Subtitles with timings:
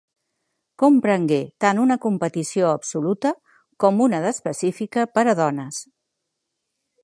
[0.83, 3.35] Comprengué tant una competició absoluta
[3.85, 5.85] com una d'específica per a dones.